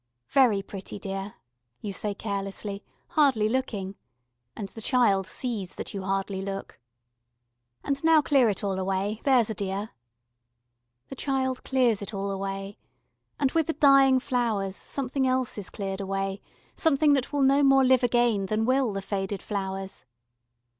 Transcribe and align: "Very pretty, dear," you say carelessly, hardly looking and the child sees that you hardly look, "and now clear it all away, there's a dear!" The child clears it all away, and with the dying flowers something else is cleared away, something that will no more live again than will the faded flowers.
"Very 0.29 0.63
pretty, 0.63 0.97
dear," 0.97 1.35
you 1.79 1.93
say 1.93 2.15
carelessly, 2.15 2.83
hardly 3.09 3.47
looking 3.47 3.93
and 4.55 4.67
the 4.69 4.81
child 4.81 5.27
sees 5.27 5.75
that 5.75 5.93
you 5.93 6.01
hardly 6.01 6.41
look, 6.41 6.79
"and 7.83 8.03
now 8.03 8.19
clear 8.19 8.49
it 8.49 8.63
all 8.63 8.79
away, 8.79 9.21
there's 9.25 9.51
a 9.51 9.53
dear!" 9.53 9.91
The 11.09 11.15
child 11.15 11.63
clears 11.63 12.01
it 12.01 12.15
all 12.15 12.31
away, 12.31 12.79
and 13.39 13.51
with 13.51 13.67
the 13.67 13.73
dying 13.73 14.19
flowers 14.19 14.75
something 14.75 15.27
else 15.27 15.55
is 15.59 15.69
cleared 15.69 16.01
away, 16.01 16.41
something 16.75 17.13
that 17.13 17.31
will 17.31 17.43
no 17.43 17.61
more 17.61 17.83
live 17.83 18.01
again 18.01 18.47
than 18.47 18.65
will 18.65 18.91
the 18.93 19.03
faded 19.03 19.43
flowers. 19.43 20.05